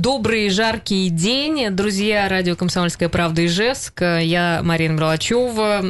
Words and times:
Добрый 0.00 0.48
жаркий 0.48 1.10
день, 1.10 1.68
друзья, 1.72 2.26
радио 2.26 2.56
«Комсомольская 2.56 3.10
правда» 3.10 3.44
Ижевск. 3.44 4.00
Я 4.00 4.62
Марина 4.64 4.94
Мролачева. 4.94 5.84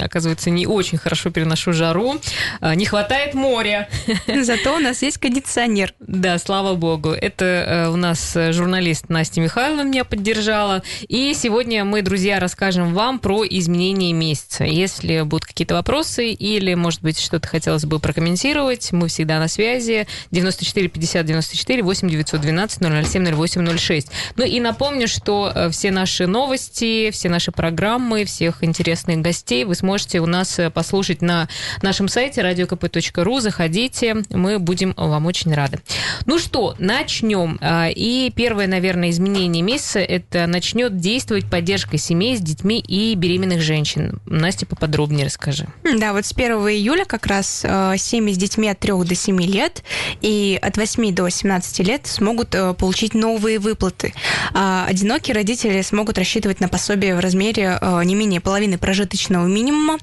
Оказывается, 0.00 0.50
не 0.50 0.68
очень 0.68 0.98
хорошо 0.98 1.30
переношу 1.30 1.72
жару. 1.72 2.14
А, 2.60 2.76
не 2.76 2.84
хватает 2.84 3.34
моря. 3.34 3.88
Зато 4.28 4.76
у 4.76 4.78
нас 4.78 5.02
есть 5.02 5.18
кондиционер. 5.18 5.94
Да, 5.98 6.38
слава 6.38 6.76
богу. 6.76 7.10
Это 7.10 7.44
э, 7.44 7.88
у 7.88 7.96
нас 7.96 8.36
журналист 8.50 9.08
Настя 9.08 9.40
Михайловна 9.40 9.82
меня 9.82 10.04
поддержала. 10.04 10.84
И 11.08 11.34
сегодня 11.34 11.84
мы, 11.84 12.02
друзья, 12.02 12.38
расскажем 12.38 12.94
вам 12.94 13.18
про 13.18 13.44
изменение 13.44 14.12
месяца. 14.12 14.62
Если 14.62 15.22
будут 15.22 15.44
какие-то 15.44 15.74
вопросы 15.74 16.28
или, 16.28 16.74
может 16.74 17.02
быть, 17.02 17.18
что-то 17.18 17.48
хотелось 17.48 17.84
бы 17.84 17.98
прокомментировать, 17.98 18.92
мы 18.92 19.08
всегда 19.08 19.40
на 19.40 19.48
связи. 19.48 20.06
94 20.30 20.86
50 20.86 21.26
94 21.26 21.82
8 21.82 22.08
912 22.08 23.08
007 23.10 23.34
08 23.34 23.55
806. 23.56 24.08
Ну 24.36 24.44
и 24.44 24.60
напомню, 24.60 25.08
что 25.08 25.52
э, 25.54 25.70
все 25.70 25.90
наши 25.90 26.26
новости, 26.26 27.10
все 27.10 27.28
наши 27.28 27.52
программы, 27.52 28.24
всех 28.24 28.62
интересных 28.62 29.18
гостей 29.18 29.64
вы 29.64 29.74
сможете 29.74 30.20
у 30.20 30.26
нас 30.26 30.58
э, 30.58 30.70
послушать 30.70 31.22
на 31.22 31.48
нашем 31.82 32.08
сайте 32.08 32.42
radiokp.ru. 32.42 33.40
Заходите, 33.40 34.16
мы 34.30 34.58
будем 34.58 34.94
вам 34.96 35.26
очень 35.26 35.54
рады. 35.54 35.80
Ну 36.26 36.38
что, 36.38 36.74
начнем. 36.78 37.58
А, 37.60 37.88
и 37.88 38.30
первое, 38.30 38.66
наверное, 38.66 39.10
изменение 39.10 39.62
месяца– 39.62 39.98
это 40.00 40.46
начнет 40.46 40.98
действовать 40.98 41.48
поддержка 41.50 41.98
семей 41.98 42.36
с 42.36 42.40
детьми 42.40 42.80
и 42.80 43.14
беременных 43.14 43.60
женщин. 43.60 44.20
Настя, 44.26 44.66
поподробнее 44.66 45.26
расскажи. 45.26 45.66
Да, 45.98 46.12
вот 46.12 46.26
с 46.26 46.32
1 46.32 46.52
июля 46.52 47.04
как 47.04 47.26
раз 47.26 47.62
э, 47.64 47.94
семьи 47.96 48.34
с 48.34 48.36
детьми 48.36 48.68
от 48.68 48.78
3 48.78 48.92
до 49.04 49.14
7 49.14 49.40
лет 49.42 49.82
и 50.20 50.58
от 50.60 50.76
8 50.76 51.14
до 51.14 51.28
17 51.28 51.80
лет 51.80 52.06
смогут 52.06 52.54
получить 52.78 53.14
новые 53.14 53.45
новые 53.46 53.60
выплаты. 53.60 54.12
А 54.54 54.86
одинокие 54.88 55.32
родители 55.32 55.80
смогут 55.82 56.18
рассчитывать 56.18 56.58
на 56.58 56.68
пособие 56.68 57.14
в 57.14 57.20
размере 57.20 57.78
а, 57.80 58.02
не 58.02 58.16
менее 58.16 58.40
половины 58.40 58.76
прожиточного 58.76 59.46
минимума. 59.46 59.98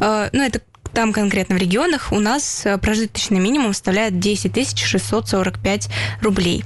А, 0.00 0.30
ну, 0.32 0.42
это 0.42 0.62
там 0.94 1.12
конкретно 1.12 1.56
в 1.56 1.58
регионах 1.58 2.10
у 2.10 2.18
нас 2.20 2.62
а, 2.64 2.78
прожиточный 2.78 3.38
минимум 3.38 3.74
составляет 3.74 4.18
10 4.18 4.78
645 4.78 5.88
рублей. 6.22 6.64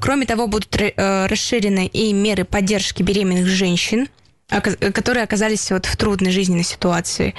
Кроме 0.00 0.24
того, 0.24 0.46
будут 0.46 0.74
расширены 0.96 1.86
и 1.86 2.14
меры 2.14 2.44
поддержки 2.44 3.02
беременных 3.02 3.46
женщин, 3.46 4.08
которые 4.48 5.24
оказались 5.24 5.70
вот 5.70 5.84
в 5.84 5.96
трудной 5.96 6.30
жизненной 6.30 6.64
ситуации. 6.64 7.34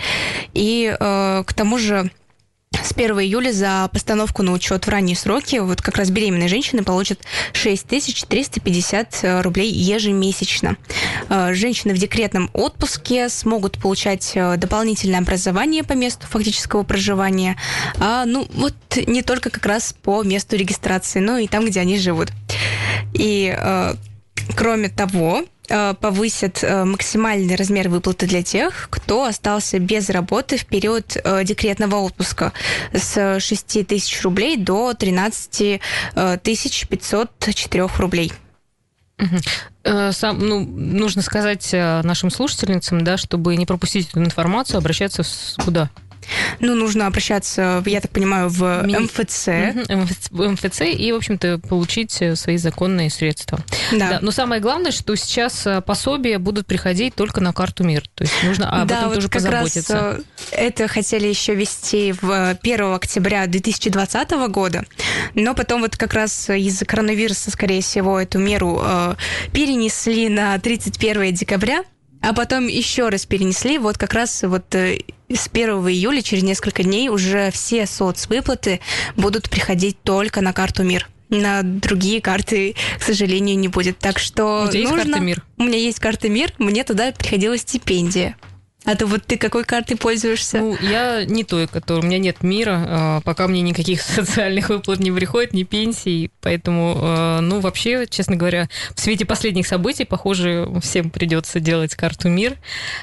И 0.54 0.96
к 1.00 1.54
тому 1.56 1.78
же 1.80 2.12
с 2.92 2.94
1 2.94 3.20
июля 3.20 3.52
за 3.52 3.90
постановку 3.92 4.44
на 4.44 4.52
учет 4.54 4.86
в 4.86 4.90
ранние 4.90 5.16
сроки 5.16 5.58
вот 5.58 5.82
как 5.82 5.98
раз 5.98 6.10
беременные 6.10 6.50
женщины 6.50 6.84
получат 6.84 7.20
6350 7.54 9.20
э, 9.22 9.42
рублей 9.42 9.72
ежемесячно. 9.72 10.78
Э, 11.30 11.54
женщины 11.54 11.94
в 11.94 11.98
декретном 11.98 12.50
отпуске 12.54 13.30
смогут 13.30 13.80
получать 13.80 14.32
э, 14.36 14.58
дополнительное 14.58 15.20
образование 15.20 15.84
по 15.84 15.94
месту 15.94 16.28
фактического 16.28 16.84
проживания, 16.84 17.56
а, 18.00 18.26
ну 18.26 18.48
вот 18.54 18.74
не 19.08 19.22
только 19.22 19.50
как 19.50 19.66
раз 19.66 19.94
по 19.94 20.24
месту 20.24 20.58
регистрации, 20.58 21.20
но 21.20 21.38
и 21.38 21.48
там, 21.48 21.66
где 21.66 21.80
они 21.80 21.98
живут. 21.98 22.30
И 23.14 23.56
кроме 24.56 24.90
того, 24.90 25.46
повысят 26.00 26.64
э, 26.64 26.84
максимальный 26.84 27.56
размер 27.56 27.90
выплаты 27.90 28.28
для 28.28 28.44
тех, 28.44 28.88
кто 28.90 29.26
остался 29.26 29.80
без 29.80 30.10
работы 30.10 30.58
в 30.58 30.66
период 30.66 31.16
э, 31.16 31.44
декретного 31.44 31.98
отпуска 31.98 32.54
с 32.94 33.40
6 33.40 33.88
тысяч 33.88 34.22
рублей 34.24 34.58
до 34.58 34.94
13 34.94 35.82
тысяч 36.44 36.88
504 36.88 37.88
рублей. 37.98 38.34
Сам, 39.84 40.40
ну, 40.40 40.60
нужно 40.66 41.22
сказать 41.22 41.70
нашим 41.72 42.32
слушательницам, 42.32 43.04
да, 43.04 43.18
чтобы 43.18 43.56
не 43.56 43.66
пропустить 43.66 44.10
эту 44.10 44.20
информацию, 44.20 44.80
обращаться 44.80 45.24
в, 45.24 45.64
куда? 45.64 45.90
Ну, 46.60 46.76
нужно 46.76 47.08
обращаться, 47.08 47.84
я 47.86 48.02
так 48.02 48.12
понимаю, 48.12 48.50
в 48.50 48.84
Ми... 48.86 48.98
МФЦ. 49.00 49.48
Угу, 50.30 50.44
МФЦ 50.52 50.82
и, 50.82 51.12
в 51.12 51.16
общем-то, 51.16 51.60
получить 51.60 52.22
э, 52.22 52.36
свои 52.36 52.58
законные 52.58 53.10
средства. 53.10 53.60
Да. 53.92 54.10
да. 54.10 54.20
Но 54.22 54.32
самое 54.32 54.62
главное, 54.62 54.92
что 54.92 55.16
сейчас 55.16 55.66
э, 55.66 55.82
пособия 55.82 56.38
будут 56.38 56.68
приходить 56.68 57.16
только 57.16 57.42
на 57.42 57.54
карту 57.54 57.84
МИР. 57.84 58.04
То 58.16 58.24
есть 58.24 58.34
нужно 58.44 58.70
об 58.70 58.88
да, 58.88 58.98
этом 58.98 59.10
вот 59.10 59.16
тоже 59.16 59.30
как 59.30 59.42
позаботиться. 59.42 59.94
Раз 59.94 60.20
э, 60.52 60.56
это 60.68 60.88
хотели 60.88 61.28
еще 61.28 61.56
вести 61.56 62.14
в 62.14 62.58
1 62.62 62.94
октября 62.94 63.48
2020 63.48 64.32
года, 64.50 64.84
но 65.36 65.54
потом 65.54 65.82
вот 65.82 65.98
как 65.98 66.14
раз 66.14 66.50
из-за 66.50 66.86
коронавируса, 66.86 67.52
скорее 67.52 67.82
всего, 67.82 68.20
эту 68.20 68.40
меру 68.40 68.82
перенесли 69.52 70.30
на 70.30 70.58
31 70.60 71.34
декабря 71.34 71.84
а 72.22 72.34
потом 72.34 72.68
еще 72.68 73.10
раз 73.10 73.26
перенесли, 73.26 73.80
вот 73.80 73.98
как 73.98 74.14
раз 74.14 74.44
вот 74.44 74.76
э, 74.76 75.00
с 75.36 75.50
1 75.52 75.70
июля, 75.88 76.22
через 76.22 76.44
несколько 76.44 76.84
дней, 76.84 77.10
уже 77.10 77.52
все 77.52 77.86
соцвыплаты 77.86 78.80
будут 79.16 79.50
приходить 79.50 80.02
только 80.04 80.42
на 80.42 80.54
карту 80.54 80.84
МИР 80.84 81.08
на 81.32 81.64
другие 81.64 82.22
карты, 82.22 82.76
к 83.00 83.04
сожалению, 83.04 83.58
не 83.58 83.70
будет. 83.70 83.98
Так 83.98 84.20
что 84.20 84.66
У 84.68 84.72
тебя 84.72 84.84
нужно... 84.84 84.98
есть 84.98 85.10
карта 85.12 85.20
МИР? 85.22 85.44
У 85.58 85.64
меня 85.64 85.78
есть 85.78 86.00
карта 86.00 86.30
МИР, 86.30 86.54
мне 86.60 86.84
туда 86.84 87.12
приходила 87.14 87.58
стипендия. 87.58 88.36
А 88.84 88.96
то 88.96 89.06
вот 89.06 89.24
ты 89.26 89.38
какой 89.38 89.64
картой 89.64 89.96
пользуешься? 89.96 90.58
Ну, 90.58 90.76
я 90.82 91.24
не 91.24 91.44
той, 91.44 91.68
которой... 91.68 92.00
У 92.00 92.04
меня 92.04 92.18
нет 92.18 92.42
мира, 92.42 92.84
а, 92.88 93.22
пока 93.22 93.48
мне 93.48 93.62
никаких 93.62 94.02
социальных 94.02 94.70
выплат 94.70 95.00
не 95.00 95.12
приходит, 95.12 95.54
ни 95.54 95.64
пенсий. 95.64 96.32
Поэтому, 96.42 96.96
а, 96.98 97.42
ну, 97.42 97.60
вообще, 97.60 98.08
честно 98.10 98.36
говоря, 98.36 98.70
в 98.96 99.00
свете 99.00 99.26
последних 99.26 99.68
событий, 99.68 100.04
похоже, 100.04 100.68
всем 100.82 101.12
придется 101.12 101.60
делать 101.60 101.94
карту 101.94 102.30
МИР 102.30 102.58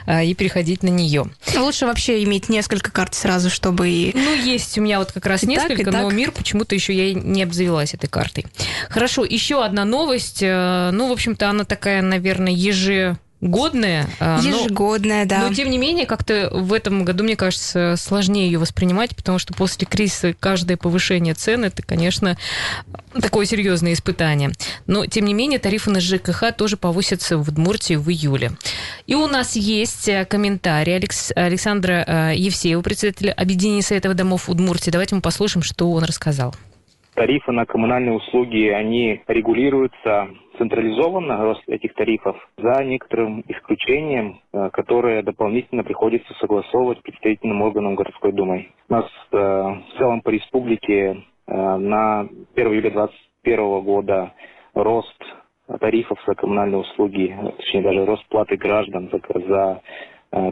а, 0.04 0.24
и 0.24 0.34
переходить 0.34 0.82
на 0.82 0.88
нее. 0.88 1.26
Лучше 1.56 1.86
вообще 1.86 2.24
иметь 2.24 2.48
несколько 2.48 2.90
карт 2.90 3.14
сразу, 3.14 3.48
чтобы... 3.48 3.88
И... 3.88 4.12
Ну, 4.14 4.34
есть 4.34 4.76
у 4.78 4.80
меня 4.80 4.98
вот 4.98 5.12
как 5.12 5.26
раз 5.26 5.44
и 5.44 5.46
несколько, 5.46 5.92
так, 5.92 6.02
но 6.02 6.10
МИР 6.10 6.32
почему-то 6.32 6.74
еще 6.74 6.92
я 6.92 7.14
не 7.14 7.44
обзавелась 7.44 7.94
этой 7.94 8.08
картой. 8.08 8.46
Хорошо, 8.88 9.24
еще 9.24 9.64
одна 9.64 9.84
новость. 9.84 10.42
Ну, 10.42 11.08
в 11.08 11.12
общем-то, 11.12 11.48
она 11.48 11.64
такая, 11.64 12.02
наверное, 12.02 12.52
еже 12.52 13.16
годная. 13.40 14.08
Ежегодная, 14.20 15.24
но, 15.24 15.28
да. 15.28 15.48
Но, 15.48 15.54
тем 15.54 15.70
не 15.70 15.78
менее, 15.78 16.06
как-то 16.06 16.50
в 16.52 16.72
этом 16.72 17.04
году, 17.04 17.24
мне 17.24 17.36
кажется, 17.36 17.94
сложнее 17.96 18.46
ее 18.46 18.58
воспринимать, 18.58 19.14
потому 19.14 19.38
что 19.38 19.54
после 19.54 19.86
кризиса 19.86 20.34
каждое 20.38 20.76
повышение 20.76 21.34
цен– 21.34 21.64
это, 21.66 21.82
конечно, 21.82 22.36
такое 23.20 23.46
серьезное 23.46 23.92
испытание. 23.92 24.52
Но, 24.86 25.06
тем 25.06 25.24
не 25.24 25.34
менее, 25.34 25.58
тарифы 25.58 25.90
на 25.90 26.00
ЖКХ 26.00 26.52
тоже 26.56 26.76
повысятся 26.76 27.38
в 27.38 27.48
Удмуртии 27.48 27.94
в 27.94 28.10
июле. 28.10 28.52
И 29.06 29.14
у 29.14 29.26
нас 29.26 29.56
есть 29.56 30.08
э, 30.08 30.24
комментарий 30.24 30.96
Алекс... 30.96 31.32
Александра 31.34 32.04
э, 32.06 32.32
Евсеева, 32.36 32.82
председателя 32.82 33.32
Объединения 33.32 33.82
Советов 33.82 34.14
домов 34.14 34.48
Удмуртии. 34.48 34.90
Давайте 34.90 35.14
мы 35.14 35.20
послушаем, 35.20 35.62
что 35.62 35.90
он 35.90 36.04
рассказал. 36.04 36.54
Тарифы 37.18 37.50
на 37.50 37.66
коммунальные 37.66 38.12
услуги, 38.12 38.68
они 38.68 39.20
регулируются 39.26 40.28
централизованно, 40.56 41.42
рост 41.42 41.64
этих 41.66 41.92
тарифов, 41.94 42.36
за 42.56 42.84
некоторым 42.84 43.42
исключением, 43.48 44.38
э, 44.52 44.70
которое 44.72 45.24
дополнительно 45.24 45.82
приходится 45.82 46.32
согласовывать 46.34 47.02
представительным 47.02 47.60
органам 47.62 47.96
городской 47.96 48.30
думы. 48.30 48.68
У 48.88 48.92
нас 48.92 49.06
э, 49.32 49.36
в 49.36 49.82
целом 49.98 50.20
по 50.20 50.30
республике 50.30 51.24
э, 51.48 51.76
на 51.76 52.20
1 52.54 52.54
июля 52.54 52.90
2021 52.92 53.80
года 53.80 54.32
рост 54.74 55.20
тарифов 55.80 56.20
за 56.24 56.36
коммунальные 56.36 56.78
услуги, 56.78 57.36
точнее 57.56 57.82
даже 57.82 58.06
рост 58.06 58.24
платы 58.28 58.56
граждан 58.56 59.10
за, 59.10 59.20
за 59.40 59.82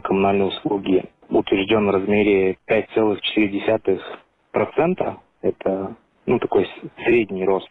коммунальные 0.01 0.47
услуги 0.47 1.05
утвержден 1.29 1.87
в 1.87 1.91
размере 1.91 2.57
5,4%. 2.67 5.15
Это 5.43 5.95
ну, 6.27 6.39
такой 6.39 6.69
средний 7.03 7.45
рост. 7.45 7.69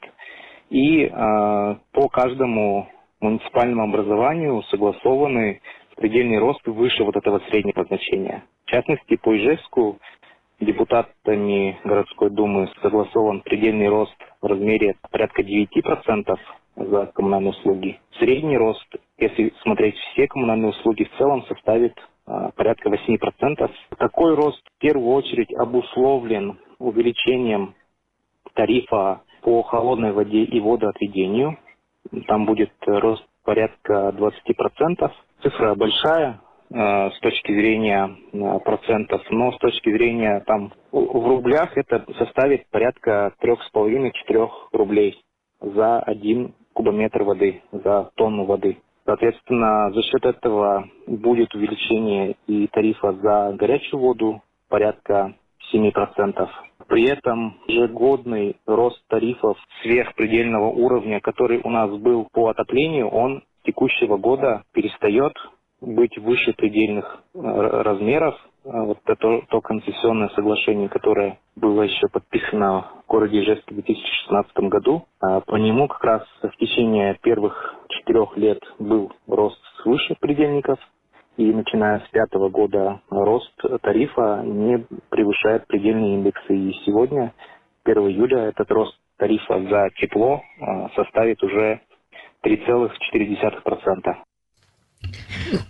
И 0.70 1.04
э, 1.04 1.10
по 1.12 2.08
каждому 2.08 2.88
муниципальному 3.20 3.84
образованию 3.84 4.62
согласованы 4.64 5.60
предельный 5.96 6.38
рост 6.38 6.66
выше 6.66 7.04
вот 7.04 7.16
этого 7.16 7.40
среднего 7.50 7.84
значения. 7.84 8.42
В 8.64 8.70
частности, 8.70 9.16
по 9.16 9.36
Ижевску 9.36 9.98
депутатами 10.60 11.78
городской 11.84 12.30
думы 12.30 12.68
согласован 12.82 13.42
предельный 13.42 13.88
рост 13.88 14.16
в 14.40 14.46
размере 14.46 14.96
порядка 15.10 15.42
9% 15.42 16.36
за 16.76 17.06
коммунальные 17.14 17.50
услуги. 17.50 18.00
Средний 18.18 18.56
рост, 18.56 18.86
если 19.18 19.52
смотреть 19.62 19.96
все 19.96 20.26
коммунальные 20.26 20.70
услуги 20.70 21.04
в 21.04 21.18
целом, 21.18 21.44
составит 21.46 21.94
а, 22.26 22.50
порядка 22.52 22.90
8%. 22.90 23.70
Такой 23.98 24.34
рост 24.34 24.62
в 24.76 24.80
первую 24.80 25.10
очередь 25.10 25.52
обусловлен 25.54 26.58
увеличением 26.78 27.74
тарифа 28.56 29.22
по 29.42 29.62
холодной 29.62 30.12
воде 30.12 30.42
и 30.42 30.58
водоотведению 30.58 31.58
там 32.26 32.46
будет 32.46 32.72
рост 32.86 33.24
порядка 33.44 34.12
20%. 34.16 35.10
Цифра 35.42 35.74
большая, 35.76 36.40
Э, 36.68 37.10
с 37.10 37.20
точки 37.20 37.52
зрения 37.52 38.16
э, 38.32 38.58
процентов, 38.64 39.22
но 39.30 39.52
с 39.52 39.58
точки 39.58 39.88
зрения 39.90 40.40
там 40.46 40.72
в 40.90 41.28
рублях 41.28 41.76
это 41.76 42.04
составит 42.18 42.68
порядка 42.70 43.32
3,5-4 43.40 44.50
рублей 44.72 45.22
за 45.60 46.00
один 46.00 46.54
кубометр 46.72 47.22
воды, 47.22 47.62
за 47.70 48.10
тонну 48.16 48.46
воды. 48.46 48.78
Соответственно, 49.04 49.92
за 49.92 50.02
счет 50.02 50.24
этого 50.24 50.88
будет 51.06 51.54
увеличение 51.54 52.34
и 52.48 52.66
тарифа 52.66 53.12
за 53.12 53.54
горячую 53.56 54.00
воду 54.00 54.42
порядка 54.68 55.34
7%. 55.72 56.48
При 56.88 57.04
этом 57.04 57.58
ежегодный 57.66 58.56
рост 58.66 59.02
тарифов 59.08 59.58
сверхпредельного 59.82 60.68
уровня, 60.68 61.20
который 61.20 61.60
у 61.62 61.70
нас 61.70 61.90
был 61.96 62.28
по 62.32 62.48
отоплению, 62.48 63.08
он 63.08 63.42
текущего 63.64 64.16
года 64.16 64.62
перестает 64.72 65.32
быть 65.80 66.16
выше 66.18 66.52
предельных 66.54 67.22
э, 67.34 67.38
размеров. 67.38 68.34
А 68.64 68.82
вот 68.82 68.98
это 69.06 69.42
то 69.48 69.60
концессионное 69.60 70.28
соглашение, 70.30 70.88
которое 70.88 71.38
было 71.54 71.82
еще 71.82 72.08
подписано 72.08 72.86
в 73.06 73.10
городе 73.10 73.40
Ижевске 73.40 73.74
в 73.74 73.76
2016 73.76 74.56
году. 74.70 75.04
А 75.20 75.40
по 75.40 75.56
нему 75.56 75.86
как 75.88 76.02
раз 76.02 76.22
в 76.42 76.56
течение 76.56 77.16
первых 77.22 77.74
четырех 77.88 78.36
лет 78.36 78.60
был 78.78 79.12
рост 79.28 79.60
свыше 79.82 80.16
предельников, 80.18 80.78
и 81.36 81.52
начиная 81.52 82.00
с 82.00 82.08
пятого 82.10 82.48
года 82.48 83.00
рост 83.10 83.52
тарифа 83.82 84.42
не 84.44 84.86
превышает 85.10 85.66
предельные 85.66 86.14
индексы. 86.14 86.54
И 86.54 86.72
сегодня, 86.84 87.32
1 87.84 87.98
июля, 88.08 88.48
этот 88.48 88.70
рост 88.70 88.96
тарифа 89.18 89.60
за 89.68 89.90
тепло 89.96 90.42
а, 90.60 90.88
составит 90.90 91.42
уже 91.42 91.80
3,4%. 92.44 94.16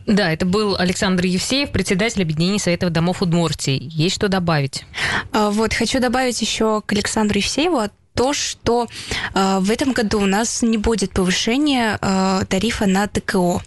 Да, 0.06 0.32
это 0.32 0.46
был 0.46 0.76
Александр 0.78 1.24
Евсеев, 1.26 1.72
председатель 1.72 2.22
объединения 2.22 2.58
Советов 2.58 2.92
домов 2.92 3.22
Удмуртии. 3.22 3.78
Есть 3.80 4.16
что 4.16 4.28
добавить? 4.28 4.84
А, 5.32 5.50
вот, 5.50 5.74
хочу 5.74 6.00
добавить 6.00 6.40
еще 6.40 6.80
к 6.80 6.92
Александру 6.92 7.38
Евсееву 7.38 7.80
то, 8.14 8.32
что 8.32 8.86
э, 9.34 9.58
в 9.60 9.70
этом 9.70 9.92
году 9.92 10.20
у 10.22 10.26
нас 10.26 10.62
не 10.62 10.78
будет 10.78 11.12
повышения 11.12 11.98
э, 12.00 12.46
тарифа 12.48 12.86
на 12.86 13.06
ТКО. 13.06 13.60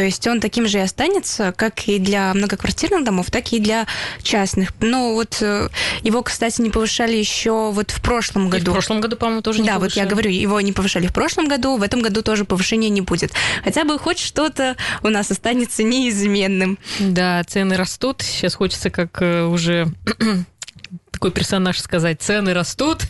То 0.00 0.04
есть 0.04 0.26
он 0.26 0.40
таким 0.40 0.66
же 0.66 0.78
и 0.78 0.80
останется, 0.80 1.52
как 1.54 1.86
и 1.86 1.98
для 1.98 2.32
многоквартирных 2.32 3.04
домов, 3.04 3.30
так 3.30 3.52
и 3.52 3.58
для 3.60 3.86
частных. 4.22 4.72
Но 4.80 5.12
вот 5.12 5.36
э, 5.42 5.68
его, 6.00 6.22
кстати, 6.22 6.62
не 6.62 6.70
повышали 6.70 7.14
еще 7.14 7.70
вот 7.70 7.90
в 7.90 8.00
прошлом 8.00 8.48
году. 8.48 8.64
И 8.64 8.68
в 8.70 8.72
прошлом 8.72 9.02
году, 9.02 9.16
по-моему, 9.18 9.42
тоже 9.42 9.60
не 9.60 9.66
Да, 9.68 9.74
повышали. 9.74 10.00
вот 10.00 10.04
я 10.04 10.10
говорю, 10.10 10.30
его 10.30 10.58
не 10.62 10.72
повышали 10.72 11.06
в 11.06 11.12
прошлом 11.12 11.48
году, 11.48 11.76
в 11.76 11.82
этом 11.82 12.00
году 12.00 12.22
тоже 12.22 12.46
повышения 12.46 12.88
не 12.88 13.02
будет. 13.02 13.32
Хотя 13.62 13.84
бы 13.84 13.98
хоть 13.98 14.18
что-то 14.18 14.74
у 15.02 15.08
нас 15.10 15.30
останется 15.30 15.82
неизменным. 15.82 16.78
Да, 16.98 17.44
цены 17.44 17.76
растут. 17.76 18.22
Сейчас 18.22 18.54
хочется 18.54 18.88
как 18.88 19.20
э, 19.20 19.44
уже 19.44 19.86
такой 21.10 21.30
персонаж 21.30 21.78
сказать, 21.78 22.22
цены 22.22 22.54
растут, 22.54 23.02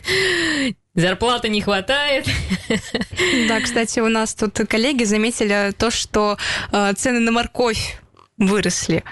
Зарплаты 0.95 1.49
не 1.49 1.61
хватает. 1.61 2.27
Да, 3.49 3.61
кстати, 3.61 4.01
у 4.01 4.09
нас 4.09 4.35
тут 4.35 4.59
коллеги 4.69 5.05
заметили 5.05 5.73
то, 5.77 5.91
что 5.91 6.37
э, 6.73 6.93
цены 6.95 7.21
на 7.21 7.31
морковь 7.33 8.01
выросли. 8.39 9.05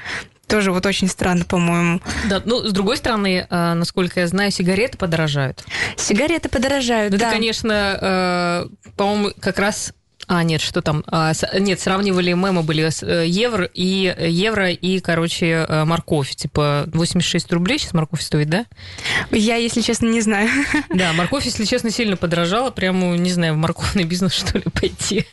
Тоже 0.48 0.72
вот 0.72 0.86
очень 0.86 1.08
странно, 1.08 1.44
по-моему. 1.44 2.00
Да, 2.28 2.42
ну, 2.44 2.64
с 2.66 2.72
другой 2.72 2.96
стороны, 2.96 3.46
э, 3.48 3.74
насколько 3.74 4.20
я 4.20 4.26
знаю, 4.26 4.50
сигареты 4.50 4.96
подорожают. 4.96 5.64
Сигареты 5.96 6.48
подорожают, 6.48 7.12
ну, 7.12 7.18
да. 7.18 7.26
Это, 7.26 7.34
конечно, 7.34 7.98
э, 8.00 8.90
по-моему, 8.96 9.32
как 9.40 9.58
раз 9.58 9.92
а, 10.28 10.42
нет, 10.44 10.60
что 10.60 10.82
там? 10.82 11.04
А, 11.06 11.32
с, 11.32 11.48
нет, 11.58 11.80
сравнивали 11.80 12.32
мемы 12.32 12.62
были 12.62 12.88
с, 12.88 13.02
э, 13.02 13.26
евро 13.26 13.64
и 13.64 14.14
евро 14.28 14.70
и, 14.70 15.00
короче, 15.00 15.64
э, 15.66 15.84
морковь. 15.84 16.34
Типа 16.34 16.84
86 16.92 17.50
рублей 17.52 17.78
сейчас 17.78 17.94
морковь 17.94 18.20
стоит, 18.20 18.50
да? 18.50 18.66
Я, 19.30 19.56
если 19.56 19.80
честно, 19.80 20.06
не 20.06 20.20
знаю. 20.20 20.50
Да, 20.90 21.14
морковь, 21.14 21.46
если 21.46 21.64
честно, 21.64 21.90
сильно 21.90 22.16
подорожала. 22.16 22.70
Прямо, 22.70 23.16
не 23.16 23.30
знаю, 23.30 23.54
в 23.54 23.56
морковный 23.56 24.04
бизнес, 24.04 24.32
что 24.34 24.58
ли, 24.58 24.64
пойти. 24.64 25.26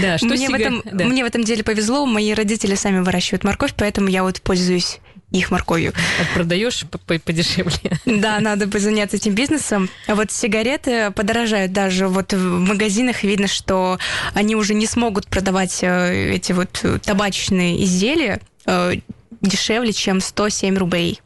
Да, 0.00 0.16
что 0.16 0.28
мне, 0.28 0.46
сига... 0.46 0.50
в 0.50 0.54
этом, 0.54 0.82
да. 0.84 1.04
мне 1.04 1.24
в 1.24 1.26
этом 1.26 1.44
деле 1.44 1.62
повезло. 1.62 2.06
Мои 2.06 2.32
родители 2.32 2.74
сами 2.74 3.00
выращивают 3.00 3.44
морковь, 3.44 3.74
поэтому 3.76 4.08
я 4.08 4.22
вот 4.22 4.40
пользуюсь 4.40 5.00
их 5.32 5.50
морковью. 5.50 5.92
А 6.20 6.34
продаешь 6.34 6.84
подешевле? 7.24 7.98
Да, 8.22 8.40
надо 8.40 8.66
бы 8.66 8.78
заняться 8.78 9.16
этим 9.16 9.34
бизнесом. 9.34 9.88
А 10.06 10.14
вот 10.14 10.30
сигареты 10.30 11.10
подорожают 11.10 11.72
даже. 11.72 12.08
Вот 12.08 12.32
в 12.32 12.58
магазинах 12.58 13.22
видно, 13.22 13.48
что 13.48 13.98
они 14.34 14.54
уже 14.54 14.74
не 14.74 14.86
смогут 14.86 15.26
продавать 15.26 15.78
э, 15.82 16.34
эти 16.34 16.52
вот 16.52 16.84
табачные 17.02 17.82
изделия 17.82 18.40
э, 18.66 18.94
дешевле, 19.40 19.92
чем 19.92 20.20
107 20.20 20.76
рублей. 20.76 21.20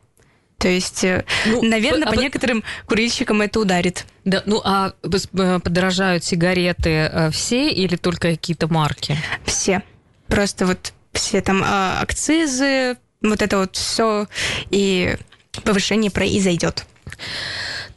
То 0.59 0.69
есть, 0.69 1.05
э, 1.05 1.25
ну, 1.47 1.63
наверное, 1.63 2.07
по, 2.07 2.15
по 2.15 2.21
некоторым 2.21 2.63
курильщикам 2.87 3.43
это 3.43 3.61
ударит. 3.61 4.07
Да, 4.25 4.43
ну 4.47 4.61
а 4.65 4.93
подорожают 5.03 6.25
сигареты 6.25 7.31
все 7.33 7.71
или 7.71 7.97
только 7.97 8.31
какие-то 8.31 8.69
марки? 8.69 9.17
Все. 9.45 9.83
Просто 10.29 10.67
вот 10.67 10.93
все 11.13 11.41
там 11.41 11.63
а, 11.65 12.01
акцизы, 12.01 12.97
вот 13.31 13.43
это 13.43 13.59
вот 13.59 13.77
все 13.77 14.27
и 14.71 15.17
повышение 15.65 16.11
произойдет. 16.11 16.85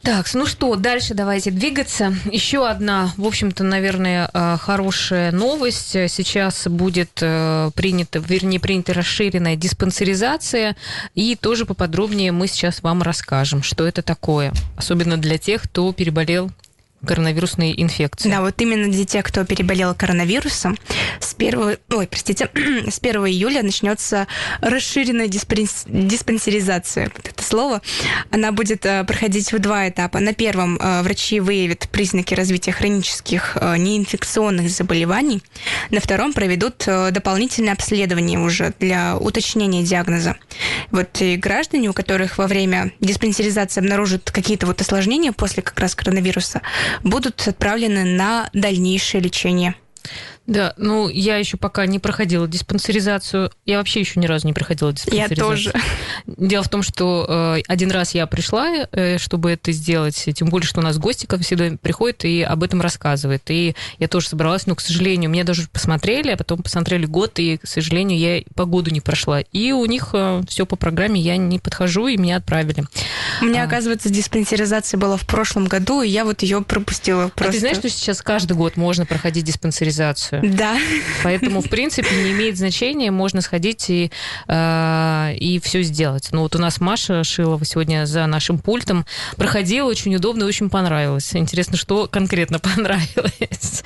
Так, 0.02 0.32
ну 0.32 0.46
что, 0.46 0.76
дальше 0.76 1.12
давайте 1.12 1.50
двигаться. 1.50 2.14
Еще 2.32 2.66
одна, 2.66 3.12
в 3.18 3.26
общем-то, 3.26 3.64
наверное, 3.64 4.30
э, 4.32 4.56
хорошая 4.58 5.30
новость. 5.30 5.90
Сейчас 5.90 6.66
будет 6.68 7.18
э, 7.20 7.70
принята, 7.74 8.18
вернее, 8.18 8.60
принята 8.60 8.94
расширенная 8.94 9.56
диспансеризация. 9.56 10.74
И 11.14 11.36
тоже 11.36 11.66
поподробнее 11.66 12.32
мы 12.32 12.46
сейчас 12.46 12.82
вам 12.82 13.02
расскажем, 13.02 13.62
что 13.62 13.86
это 13.86 14.00
такое. 14.00 14.54
Особенно 14.74 15.18
для 15.18 15.36
тех, 15.36 15.64
кто 15.64 15.92
переболел 15.92 16.50
коронавирусной 17.06 17.74
инфекции. 17.76 18.30
Да, 18.30 18.40
вот 18.40 18.60
именно 18.60 18.90
для 18.90 19.04
тех, 19.04 19.24
кто 19.24 19.44
переболел 19.44 19.94
коронавирусом, 19.94 20.78
с 21.20 21.34
1, 21.34 21.76
ой, 21.90 22.06
простите, 22.06 22.50
с 22.54 22.98
1 22.98 23.26
июля 23.26 23.62
начнется 23.62 24.26
расширенная 24.60 25.28
диспансеризация. 25.28 27.10
Вот 27.16 27.28
это 27.28 27.42
слово. 27.42 27.82
Она 28.30 28.52
будет 28.52 28.84
э, 28.86 29.04
проходить 29.04 29.52
в 29.52 29.58
два 29.58 29.88
этапа. 29.88 30.20
На 30.20 30.34
первом 30.34 30.78
э, 30.78 31.02
врачи 31.02 31.40
выявят 31.40 31.88
признаки 31.90 32.34
развития 32.34 32.72
хронических 32.72 33.56
э, 33.60 33.76
неинфекционных 33.76 34.70
заболеваний. 34.70 35.42
На 35.90 36.00
втором 36.00 36.32
проведут 36.32 36.84
дополнительное 36.86 37.72
обследование 37.72 38.38
уже 38.38 38.72
для 38.78 39.16
уточнения 39.16 39.82
диагноза. 39.82 40.36
Вот 40.90 41.20
и 41.20 41.36
граждане, 41.36 41.90
у 41.90 41.92
которых 41.92 42.38
во 42.38 42.46
время 42.46 42.92
диспансеризации 43.00 43.80
обнаружат 43.80 44.30
какие-то 44.30 44.66
вот 44.66 44.80
осложнения 44.80 45.32
после 45.32 45.62
как 45.62 45.78
раз 45.78 45.94
коронавируса, 45.94 46.62
будут 47.02 47.46
отправлены 47.46 48.04
на 48.04 48.50
дальнейшее 48.52 49.20
лечение. 49.20 49.74
Да, 50.50 50.74
ну 50.76 51.08
я 51.08 51.36
еще 51.36 51.56
пока 51.56 51.86
не 51.86 52.00
проходила 52.00 52.48
диспансеризацию. 52.48 53.52
Я 53.66 53.78
вообще 53.78 54.00
еще 54.00 54.18
ни 54.18 54.26
разу 54.26 54.48
не 54.48 54.52
проходила 54.52 54.92
диспансеризацию. 54.92 55.36
Я 55.36 55.44
тоже. 55.44 55.72
Дело 56.26 56.64
в 56.64 56.68
том, 56.68 56.82
что 56.82 57.24
э, 57.28 57.62
один 57.68 57.92
раз 57.92 58.16
я 58.16 58.26
пришла, 58.26 58.68
э, 58.90 59.18
чтобы 59.18 59.52
это 59.52 59.70
сделать, 59.70 60.28
тем 60.34 60.48
более, 60.48 60.66
что 60.66 60.80
у 60.80 60.82
нас 60.82 60.98
гости 60.98 61.26
как 61.26 61.42
всегда 61.42 61.70
приходят 61.80 62.24
и 62.24 62.42
об 62.42 62.64
этом 62.64 62.80
рассказывают. 62.80 63.44
И 63.48 63.76
я 64.00 64.08
тоже 64.08 64.26
собралась, 64.28 64.66
но, 64.66 64.74
к 64.74 64.80
сожалению, 64.80 65.30
меня 65.30 65.44
даже 65.44 65.68
посмотрели, 65.68 66.32
а 66.32 66.36
потом 66.36 66.64
посмотрели 66.64 67.06
год, 67.06 67.38
и, 67.38 67.56
к 67.56 67.68
сожалению, 67.68 68.18
я 68.18 68.42
по 68.56 68.64
году 68.64 68.90
не 68.90 69.00
прошла. 69.00 69.40
И 69.40 69.70
у 69.70 69.86
них 69.86 70.08
э, 70.14 70.42
все 70.48 70.66
по 70.66 70.74
программе, 70.74 71.20
я 71.20 71.36
не 71.36 71.60
подхожу, 71.60 72.08
и 72.08 72.16
меня 72.16 72.38
отправили. 72.38 72.86
У 73.40 73.44
меня, 73.44 73.62
а. 73.62 73.66
оказывается, 73.66 74.10
диспансеризация 74.10 74.98
была 74.98 75.16
в 75.16 75.28
прошлом 75.28 75.66
году, 75.66 76.02
и 76.02 76.08
я 76.08 76.24
вот 76.24 76.42
ее 76.42 76.60
пропустила. 76.62 77.28
Просто. 77.28 77.44
А 77.44 77.52
ты 77.52 77.60
знаешь, 77.60 77.76
что 77.76 77.88
сейчас 77.88 78.20
каждый 78.20 78.56
год 78.56 78.76
можно 78.76 79.06
проходить 79.06 79.44
диспансеризацию? 79.44 80.39
Да. 80.42 80.78
Поэтому, 81.22 81.60
в 81.60 81.68
принципе, 81.68 82.08
не 82.16 82.32
имеет 82.32 82.56
значения, 82.56 83.10
можно 83.10 83.40
сходить 83.40 83.88
и, 83.90 84.10
э, 84.48 85.34
и 85.36 85.60
все 85.60 85.82
сделать. 85.82 86.28
Ну, 86.32 86.40
вот 86.42 86.56
у 86.56 86.58
нас 86.58 86.80
Маша 86.80 87.24
Шилова 87.24 87.64
сегодня 87.64 88.06
за 88.06 88.26
нашим 88.26 88.58
пультом 88.58 89.06
проходила, 89.36 89.88
очень 89.88 90.14
удобно, 90.16 90.46
очень 90.46 90.70
понравилось. 90.70 91.34
Интересно, 91.34 91.76
что 91.76 92.06
конкретно 92.06 92.58
понравилось. 92.60 93.82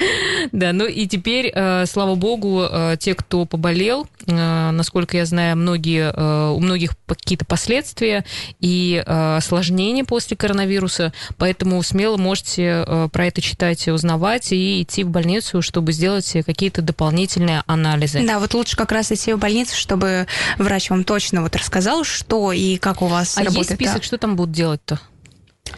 Да, 0.53 0.73
ну 0.73 0.87
и 0.87 1.07
теперь, 1.07 1.51
э, 1.55 1.87
слава 1.87 2.15
богу, 2.15 2.65
э, 2.71 2.97
те, 2.99 3.15
кто 3.15 3.45
поболел, 3.45 4.07
насколько 4.27 5.17
я 5.17 5.27
знаю, 5.27 5.57
многие, 5.57 6.13
э, 6.13 6.51
у 6.51 6.61
многих 6.61 6.93
какие-то 7.07 7.45
последствия 7.45 8.25
и 8.61 9.03
э, 9.05 9.37
осложнения 9.37 10.05
после 10.05 10.37
коронавируса, 10.37 11.13
поэтому 11.37 11.83
смело 11.83 12.17
можете 12.17 12.85
э, 12.87 13.09
про 13.13 13.27
это 13.27 13.41
читать 13.41 13.87
и 13.87 13.91
узнавать, 13.91 14.53
и 14.53 14.83
идти 14.83 15.05
в 15.05 15.09
больницу, 15.09 15.63
чтобы 15.63 15.93
сделать 15.93 16.31
какие-то 16.47 16.83
дополнительные 16.83 17.63
анализы. 17.67 18.27
Да, 18.27 18.39
вот 18.39 18.55
лучше 18.55 18.77
как 18.77 18.93
раз 18.93 19.13
идти 19.13 19.33
в 19.33 19.39
больницу, 19.39 19.77
чтобы 19.77 20.27
врач 20.59 20.91
вам 20.91 21.05
точно 21.05 21.43
вот 21.43 21.57
рассказал, 21.57 22.05
что 22.05 22.53
и 22.53 22.77
как 22.77 23.03
у 23.03 23.07
вас 23.07 23.37
а 23.37 23.41
работает. 23.41 23.57
А 23.57 23.73
есть 23.73 23.75
список, 23.75 23.97
да? 23.99 24.03
что 24.03 24.19
там 24.19 24.37
будут 24.37 24.55
делать-то? 24.55 25.01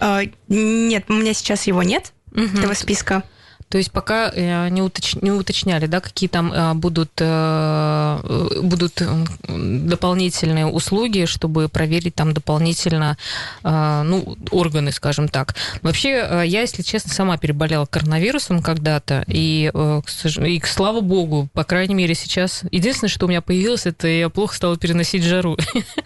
А, 0.01 0.23
нет, 0.49 1.05
у 1.09 1.15
меня 1.15 1.35
сейчас 1.35 1.67
его 1.67 1.83
нет, 1.83 2.13
угу. 2.33 2.59
этого 2.59 2.75
списка. 2.75 3.23
То 3.69 3.79
есть 3.79 3.91
пока 3.91 4.31
э, 4.33 4.69
не, 4.69 4.81
уточ... 4.81 5.17
не 5.17 5.33
уточняли, 5.33 5.87
да, 5.87 6.01
какие 6.01 6.29
там 6.29 6.53
э, 6.53 6.75
будут, 6.75 7.11
э, 7.19 8.61
будут 8.63 9.03
дополнительные 9.49 10.67
услуги, 10.67 11.25
чтобы 11.25 11.69
проверить 11.69 12.15
там 12.15 12.33
дополнительно 12.33 13.17
ну, 13.63 14.37
органы, 14.51 14.93
скажем 14.93 15.29
так. 15.29 15.57
Вообще, 15.83 16.45
я, 16.47 16.61
если 16.63 16.83
честно, 16.83 17.13
сама 17.13 17.39
переболела 17.39 17.87
коронавирусом 17.87 18.63
когда-то, 18.63 19.25
и, 19.27 19.71
и 19.75 20.63
слава 20.65 21.01
богу, 21.01 21.49
по 21.53 21.65
крайней 21.65 21.95
мере, 21.95 22.15
сейчас... 22.15 22.63
Единственное, 22.71 23.11
что 23.11 23.27
у 23.27 23.29
меня 23.29 23.41
появилось, 23.43 23.87
это 23.87 24.09
я 24.09 24.29
плохо 24.29 24.55
стала 24.55 24.77
переносить 24.77 25.25
жару. 25.25 25.57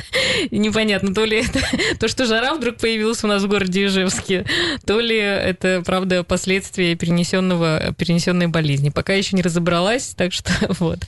Непонятно, 0.50 1.14
то 1.14 1.24
ли 1.24 1.42
это 1.42 1.60
то, 1.98 2.08
что 2.08 2.26
жара 2.26 2.54
вдруг 2.54 2.76
появилась 2.76 3.22
у 3.24 3.26
нас 3.26 3.42
в 3.42 3.48
городе 3.48 3.86
Ижевске, 3.86 4.46
то 4.86 5.00
ли 5.00 5.16
это, 5.18 5.82
правда, 5.84 6.24
последствия 6.24 6.94
перенесенного, 6.94 7.49
перенесенной 7.96 8.46
болезни. 8.46 8.90
Пока 8.90 9.12
еще 9.14 9.36
не 9.36 9.42
разобралась, 9.42 10.14
так 10.16 10.32
что 10.32 10.52
вот. 10.78 11.00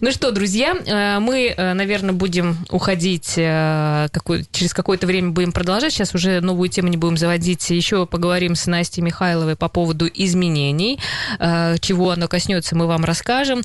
Ну 0.00 0.12
что, 0.12 0.30
друзья, 0.30 0.74
э, 0.74 1.18
мы, 1.18 1.54
э, 1.56 1.74
наверное, 1.74 2.12
будем 2.12 2.56
уходить 2.70 3.34
э, 3.36 4.08
через 4.52 4.74
какое-то 4.74 5.06
время 5.06 5.30
будем 5.30 5.52
продолжать. 5.52 5.92
Сейчас 5.92 6.14
уже 6.14 6.40
новую 6.40 6.68
тему 6.68 6.88
не 6.88 6.96
будем 6.96 7.16
заводить. 7.16 7.68
Еще 7.70 8.06
поговорим 8.06 8.54
с 8.54 8.66
Настей 8.66 9.02
Михайловой 9.02 9.56
по 9.56 9.68
поводу 9.68 10.08
изменений. 10.12 10.98
Чего 11.38 12.10
оно 12.10 12.28
коснется, 12.28 12.76
мы 12.76 12.86
вам 12.86 13.04
расскажем. 13.04 13.62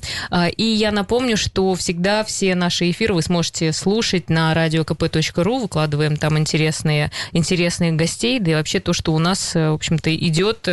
И 0.56 0.64
я 0.64 0.92
напомню, 0.92 1.36
что 1.36 1.74
всегда 1.74 2.24
все 2.24 2.54
наши 2.54 2.90
эфиры 2.90 3.14
вы 3.14 3.22
сможете 3.22 3.72
слушать 3.72 4.28
на 4.30 4.52
radiokp.ru. 4.52 5.62
Выкладываем 5.62 6.16
там 6.16 6.38
интересные, 6.38 7.10
интересные 7.32 7.92
гостей, 7.92 8.38
да 8.40 8.52
и 8.52 8.54
вообще 8.54 8.80
то, 8.80 8.92
что 8.92 9.12
у 9.14 9.18
нас, 9.18 9.54
в 9.54 9.72
общем-то, 9.72 10.14
идет 10.14 10.68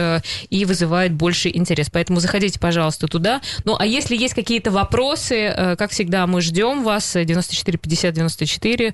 и 0.49 0.65
вызывает 0.65 1.13
больше 1.13 1.30
интерес. 1.53 1.89
Поэтому 1.89 2.19
заходите, 2.19 2.59
пожалуйста, 2.59 3.07
туда. 3.07 3.41
Ну, 3.65 3.75
а 3.77 3.85
если 3.85 4.15
есть 4.15 4.33
какие-то 4.33 4.71
вопросы, 4.71 5.35
э, 5.35 5.75
как 5.75 5.91
всегда, 5.91 6.27
мы 6.27 6.41
ждем 6.41 6.83
вас. 6.83 7.13
94 7.13 7.77
50 7.77 8.13
94. 8.13 8.93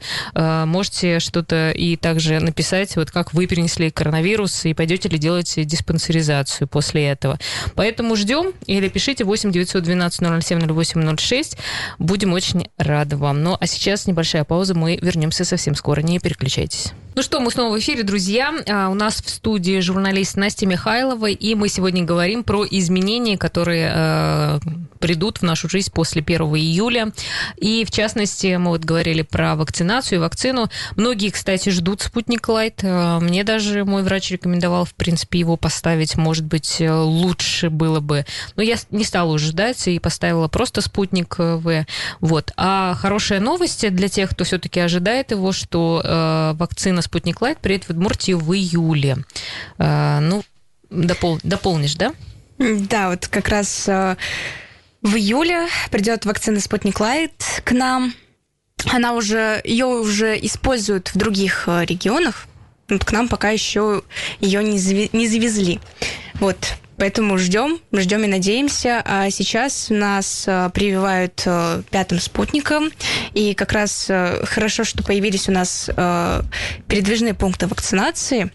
Можете 0.66 1.20
что-то 1.20 1.72
и 1.72 1.96
также 1.96 2.40
написать, 2.40 2.96
вот 2.96 3.12
как 3.12 3.34
вы 3.34 3.48
перенесли 3.48 3.90
коронавирус, 3.92 4.66
и 4.66 4.74
пойдете 4.74 5.10
ли 5.10 5.18
делать 5.18 5.54
диспансеризацию 5.56 6.68
после 6.68 7.08
этого. 7.08 7.40
Поэтому 7.76 8.16
ждем 8.16 8.54
или 8.66 8.88
пишите 8.90 9.24
8 9.24 9.52
912 9.52 10.44
007 10.44 10.72
08 10.72 11.18
06. 11.18 11.58
Будем 12.00 12.34
очень 12.34 12.68
рады 12.78 13.18
вам. 13.18 13.44
Ну, 13.44 13.58
а 13.60 13.68
сейчас 13.68 14.08
небольшая 14.08 14.44
пауза, 14.44 14.76
мы 14.76 14.98
вернемся 15.02 15.46
совсем 15.46 15.76
скоро. 15.76 16.02
Не 16.02 16.20
переключайтесь. 16.20 16.94
Ну 17.18 17.24
что, 17.24 17.40
мы 17.40 17.50
снова 17.50 17.74
в 17.74 17.80
эфире, 17.80 18.04
друзья. 18.04 18.54
А, 18.68 18.90
у 18.90 18.94
нас 18.94 19.16
в 19.16 19.28
студии 19.28 19.80
журналист 19.80 20.38
Настя 20.38 20.68
Михайлова, 20.68 21.26
и 21.26 21.56
мы 21.56 21.68
сегодня 21.68 22.04
говорим 22.04 22.44
про 22.44 22.64
изменения, 22.64 23.40
которые 23.40 23.92
э, 23.92 24.60
придут 25.00 25.40
в 25.40 25.42
нашу 25.42 25.68
жизнь 25.68 25.92
после 25.92 26.22
1 26.22 26.42
июля. 26.42 27.12
И, 27.56 27.86
в 27.86 27.90
частности, 27.90 28.56
мы 28.58 28.70
вот 28.70 28.82
говорили 28.82 29.24
про 29.24 29.56
вакцинацию 29.56 30.20
и 30.20 30.22
вакцину. 30.22 30.70
Многие, 30.96 31.32
кстати, 31.32 31.70
ждут 31.70 32.04
спутник 32.04 32.48
Лайт. 32.48 32.84
Э, 32.84 33.18
мне 33.18 33.44
даже 33.44 33.84
мой 33.84 34.04
врач 34.04 34.30
рекомендовал, 34.30 34.86
в 34.86 34.94
принципе, 34.94 35.40
его 35.40 35.58
поставить. 35.58 36.18
Может 36.18 36.46
быть, 36.46 36.80
э, 36.80 36.94
лучше 36.94 37.72
было 37.72 38.00
бы. 38.00 38.28
Но 38.56 38.62
я 38.62 38.76
не 38.92 39.04
стала 39.04 39.32
уже 39.32 39.48
ждать 39.48 39.88
и 39.88 39.98
поставила 39.98 40.50
просто 40.50 40.82
спутник 40.82 41.34
э, 41.40 41.56
В. 41.56 41.88
Вот. 42.20 42.52
А 42.58 42.94
хорошая 42.94 43.40
новость 43.40 43.90
для 43.92 44.08
тех, 44.08 44.30
кто 44.30 44.44
все-таки 44.44 44.80
ожидает 44.80 45.32
его, 45.32 45.52
что 45.52 46.04
э, 46.04 46.54
вакцина 46.54 47.02
«Спутник 47.08 47.42
Лайт» 47.42 47.60
приедет 47.60 47.88
в 47.88 47.92
Удмуртию 47.92 48.38
в 48.38 48.54
июле. 48.54 49.18
Э, 49.78 50.20
ну, 50.20 50.44
допол... 50.90 51.40
дополнишь, 51.42 51.96
да? 51.96 52.14
Да, 52.58 53.12
вот 53.12 53.28
как 53.28 53.48
раз 53.48 53.88
э, 53.88 54.18
в 55.02 55.16
июле 55.16 55.68
придет 55.90 56.26
вакцина 56.26 56.60
«Спутник 56.60 57.00
Лайт» 57.00 57.62
к 57.64 57.72
нам. 57.72 58.14
Она 58.92 59.14
уже, 59.14 59.62
ее 59.64 59.86
уже 59.86 60.38
используют 60.42 61.14
в 61.14 61.18
других 61.18 61.64
э, 61.68 61.86
регионах. 61.86 62.46
Вот 62.90 63.06
к 63.06 63.12
нам 63.14 63.30
пока 63.30 63.52
еще 63.52 64.04
ее 64.42 64.62
не 64.64 64.78
завезли. 65.28 65.80
Вот, 66.36 66.58
Поэтому 66.98 67.38
ждем, 67.38 67.80
ждем 67.94 68.24
и 68.24 68.28
надеемся. 68.28 69.04
А 69.06 69.30
сейчас 69.30 69.88
нас 69.90 70.46
э, 70.48 70.70
прививают 70.74 71.44
э, 71.46 71.84
пятым 71.92 72.20
спутником. 72.20 72.90
И 73.34 73.54
как 73.54 73.72
раз 73.72 74.08
э, 74.10 74.44
хорошо, 74.46 74.84
что 74.84 75.04
появились 75.04 75.48
у 75.48 75.52
нас 75.52 75.90
передвижные 76.88 77.34
пункты 77.34 77.68
вакцинации. 77.68 78.52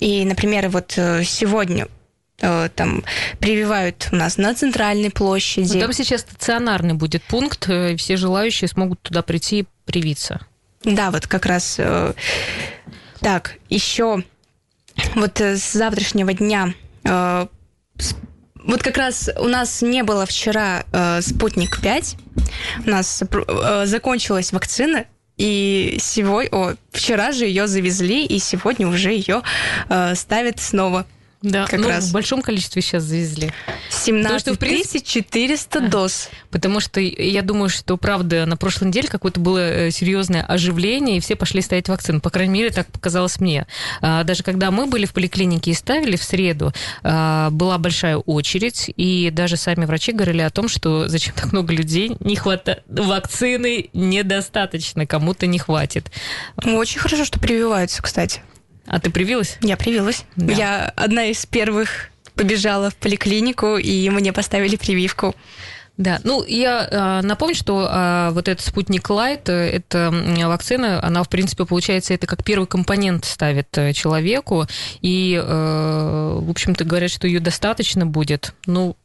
И, 0.00 0.24
например, 0.24 0.68
вот 0.68 0.92
сегодня 0.92 1.88
там 2.38 3.04
прививают 3.38 4.08
у 4.10 4.16
нас 4.16 4.38
на 4.38 4.54
центральной 4.54 5.10
площади. 5.10 5.80
Там 5.80 5.92
сейчас 5.92 6.22
стационарный 6.22 6.94
будет 6.94 7.22
пункт, 7.22 7.68
и 7.68 7.94
все 7.96 8.16
желающие 8.16 8.68
смогут 8.68 9.00
туда 9.02 9.22
прийти 9.22 9.60
и 9.60 9.66
привиться. 9.84 10.44
Да, 10.82 11.10
вот 11.10 11.26
как 11.26 11.46
раз. 11.46 11.80
Так, 13.20 13.54
еще 13.70 14.24
вот 15.14 15.40
с 15.40 15.72
завтрашнего 15.72 16.34
дня 16.34 16.74
вот 18.64 18.82
как 18.82 18.96
раз 18.96 19.30
у 19.38 19.48
нас 19.48 19.82
не 19.82 20.02
было 20.02 20.26
вчера 20.26 20.84
э, 20.92 21.20
спутник 21.20 21.80
5. 21.80 22.16
У 22.86 22.90
нас 22.90 23.22
э, 23.22 23.86
закончилась 23.86 24.52
вакцина. 24.52 25.04
И 25.36 25.96
сегодня, 26.00 26.50
о, 26.52 26.74
вчера 26.92 27.32
же 27.32 27.44
ее 27.44 27.66
завезли, 27.66 28.24
и 28.24 28.38
сегодня 28.38 28.86
уже 28.88 29.10
ее 29.10 29.42
э, 29.88 30.14
ставят 30.14 30.60
снова. 30.60 31.06
Да, 31.44 31.66
как 31.66 31.78
ну, 31.78 31.88
раз. 31.88 32.08
в 32.08 32.12
большом 32.12 32.40
количестве 32.40 32.80
сейчас 32.80 33.02
завезли. 33.02 33.52
17 33.90 34.40
что, 34.40 34.54
в 34.54 34.58
принципе, 34.58 35.00
400 35.00 35.88
доз. 35.88 36.30
Потому 36.50 36.80
что 36.80 37.00
я 37.00 37.42
думаю, 37.42 37.68
что, 37.68 37.98
правда, 37.98 38.46
на 38.46 38.56
прошлой 38.56 38.88
неделе 38.88 39.08
какое-то 39.08 39.40
было 39.40 39.58
э, 39.58 39.90
серьезное 39.90 40.42
оживление, 40.42 41.18
и 41.18 41.20
все 41.20 41.36
пошли 41.36 41.60
ставить 41.60 41.90
вакцину. 41.90 42.22
По 42.22 42.30
крайней 42.30 42.54
мере, 42.54 42.70
так 42.70 42.86
показалось 42.86 43.40
мне. 43.40 43.66
А, 44.00 44.24
даже 44.24 44.42
когда 44.42 44.70
мы 44.70 44.86
были 44.86 45.04
в 45.04 45.12
поликлинике 45.12 45.72
и 45.72 45.74
ставили 45.74 46.16
в 46.16 46.24
среду, 46.24 46.72
а, 47.02 47.50
была 47.50 47.76
большая 47.76 48.16
очередь, 48.16 48.90
и 48.96 49.30
даже 49.30 49.58
сами 49.58 49.84
врачи 49.84 50.12
говорили 50.12 50.40
о 50.40 50.50
том, 50.50 50.68
что 50.68 51.08
зачем 51.08 51.34
так 51.34 51.52
много 51.52 51.74
людей, 51.74 52.16
не 52.20 52.36
хватает 52.36 52.84
вакцины 52.88 53.90
недостаточно, 53.92 55.06
кому-то 55.06 55.46
не 55.46 55.58
хватит. 55.58 56.10
Очень 56.56 57.00
хорошо, 57.00 57.26
что 57.26 57.38
прививаются, 57.38 58.02
кстати. 58.02 58.40
А 58.86 59.00
ты 59.00 59.10
привилась? 59.10 59.58
Я 59.60 59.76
привилась. 59.76 60.24
Да. 60.36 60.52
Я 60.52 60.92
одна 60.96 61.26
из 61.26 61.44
первых 61.46 62.10
побежала 62.34 62.90
в 62.90 62.96
поликлинику, 62.96 63.76
и 63.76 64.10
мне 64.10 64.32
поставили 64.32 64.76
прививку. 64.76 65.34
Да, 65.96 66.20
ну 66.24 66.44
я 66.44 66.88
э, 66.90 67.24
напомню, 67.24 67.54
что 67.54 67.88
э, 67.88 68.30
вот 68.32 68.48
этот 68.48 68.66
спутник 68.66 69.08
Лайт, 69.08 69.48
э, 69.48 69.52
это 69.52 70.12
вакцина, 70.46 71.00
она 71.04 71.22
в 71.22 71.28
принципе 71.28 71.64
получается 71.64 72.14
это 72.14 72.26
как 72.26 72.42
первый 72.42 72.66
компонент 72.66 73.24
ставит 73.24 73.68
э, 73.78 73.92
человеку, 73.92 74.66
и 75.02 75.40
э, 75.40 76.38
в 76.42 76.50
общем-то 76.50 76.84
говорят, 76.84 77.12
что 77.12 77.28
ее 77.28 77.38
достаточно 77.38 78.06
будет. 78.06 78.54
Ну 78.66 78.96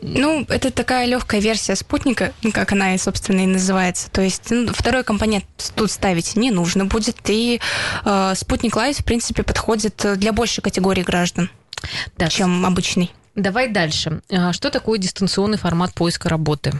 ну, 0.00 0.44
это 0.48 0.70
такая 0.70 1.06
легкая 1.06 1.40
версия 1.40 1.76
спутника, 1.76 2.32
как 2.52 2.72
она 2.72 2.94
и, 2.94 2.98
собственно, 2.98 3.40
и 3.40 3.46
называется. 3.46 4.10
То 4.10 4.22
есть 4.22 4.50
ну, 4.50 4.72
второй 4.72 5.04
компонент 5.04 5.44
тут 5.74 5.90
ставить 5.90 6.36
не 6.36 6.50
нужно 6.50 6.86
будет, 6.86 7.18
и 7.28 7.60
э, 8.04 8.32
спутник 8.36 8.76
Лайт, 8.76 8.98
в 8.98 9.04
принципе, 9.04 9.42
подходит 9.42 10.04
для 10.16 10.32
большей 10.32 10.62
категории 10.62 11.02
граждан, 11.02 11.50
да. 12.16 12.28
чем 12.28 12.64
обычный. 12.64 13.12
Давай 13.34 13.68
дальше. 13.68 14.20
А 14.30 14.52
что 14.52 14.70
такое 14.70 14.98
дистанционный 14.98 15.58
формат 15.58 15.94
поиска 15.94 16.28
работы? 16.28 16.72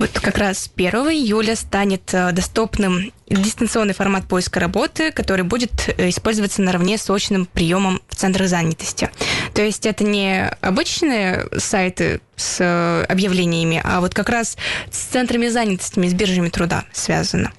Вот 0.00 0.18
как 0.18 0.38
раз 0.38 0.70
1 0.74 0.94
июля 1.10 1.54
станет 1.54 2.14
э, 2.14 2.32
доступным 2.32 3.12
дистанционный 3.28 3.92
формат 3.92 4.26
поиска 4.26 4.58
работы, 4.58 5.12
который 5.12 5.44
будет 5.44 5.72
э, 5.94 6.08
использоваться 6.08 6.62
наравне 6.62 6.96
с 6.96 7.10
очным 7.10 7.44
приемом 7.44 8.00
в 8.08 8.14
центрах 8.14 8.48
занятости. 8.48 9.10
То 9.52 9.60
есть 9.60 9.84
это 9.84 10.02
не 10.04 10.48
обычные 10.62 11.46
сайты 11.58 12.22
с 12.34 12.56
э, 12.60 13.04
объявлениями, 13.10 13.82
а 13.84 14.00
вот 14.00 14.14
как 14.14 14.30
раз 14.30 14.56
с 14.90 14.96
центрами 14.96 15.48
занятости, 15.48 16.08
с 16.08 16.14
биржами 16.14 16.48
труда 16.48 16.84
связано. 16.94 17.52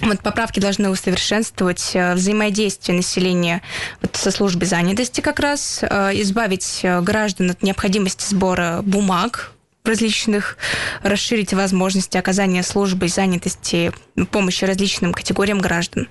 Вот 0.00 0.22
поправки 0.22 0.58
должны 0.58 0.90
усовершенствовать 0.90 1.94
взаимодействие 1.94 2.96
населения 2.96 3.62
вот 4.02 4.16
со 4.16 4.32
службой 4.32 4.66
занятости 4.66 5.20
как 5.20 5.38
раз, 5.38 5.84
избавить 5.84 6.80
граждан 7.02 7.50
от 7.50 7.62
необходимости 7.62 8.24
сбора 8.28 8.80
бумаг 8.82 9.52
различных, 9.84 10.56
расширить 11.02 11.54
возможности 11.54 12.16
оказания 12.18 12.62
службы 12.62 13.08
занятости 13.08 13.92
помощи 14.30 14.64
различным 14.64 15.12
категориям 15.12 15.58
граждан. 15.58 16.08